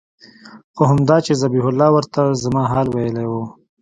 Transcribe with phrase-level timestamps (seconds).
[0.75, 3.33] خو همدا چې ذبيح الله ورته زما حال ويلى و.